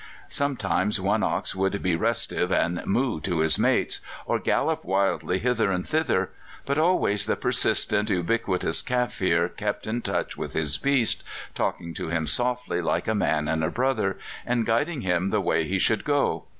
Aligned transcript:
Sometimes 0.29 0.99
one 0.99 1.21
ox 1.21 1.53
would 1.55 1.79
be 1.83 1.95
restive 1.95 2.51
and 2.51 2.83
'moo' 2.87 3.19
to 3.21 3.41
his 3.41 3.59
mates, 3.59 3.99
or 4.25 4.39
gallop 4.39 4.83
wildly 4.83 5.37
hither 5.37 5.69
and 5.69 5.87
thither; 5.87 6.31
but 6.65 6.79
always 6.79 7.27
the 7.27 7.35
persistent, 7.35 8.09
ubiquitous 8.09 8.81
Kaffir 8.81 9.55
kept 9.55 9.85
in 9.85 10.01
touch 10.01 10.35
with 10.35 10.53
his 10.53 10.79
beast, 10.79 11.23
talking 11.53 11.93
to 11.93 12.07
him 12.09 12.25
softly 12.25 12.81
like 12.81 13.07
a 13.07 13.13
man 13.13 13.47
and 13.47 13.63
a 13.63 13.69
brother, 13.69 14.17
and 14.43 14.65
guiding 14.65 15.01
him 15.01 15.29
the 15.29 15.39
way 15.39 15.67
he 15.67 15.77
should 15.77 16.03
go. 16.03 16.45